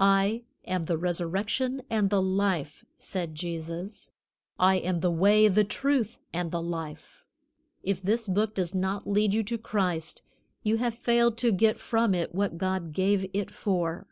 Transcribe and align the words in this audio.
"I 0.00 0.42
am 0.64 0.86
the 0.86 0.98
resurrection 0.98 1.82
and 1.88 2.10
the 2.10 2.20
life," 2.20 2.84
said 2.98 3.36
Jesus; 3.36 4.10
"I 4.58 4.74
am 4.74 4.98
the 4.98 5.10
way, 5.12 5.46
the 5.46 5.62
truth 5.62 6.18
and 6.32 6.50
the 6.50 6.60
life." 6.60 7.24
If 7.84 8.02
this 8.02 8.26
Book 8.26 8.56
does 8.56 8.74
not 8.74 9.06
lead 9.06 9.34
you 9.34 9.44
to 9.44 9.56
Christ, 9.56 10.22
you 10.64 10.78
have 10.78 10.94
failed 10.94 11.36
to 11.36 11.52
get 11.52 11.78
from 11.78 12.12
it 12.12 12.34
what 12.34 12.58
God 12.58 12.92
gave 12.92 13.30
it 13.32 13.52
for. 13.52 14.08